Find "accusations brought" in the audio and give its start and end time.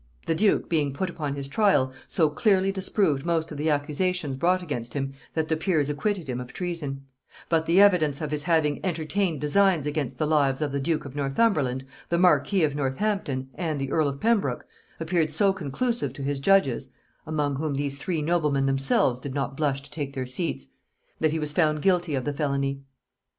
3.69-4.63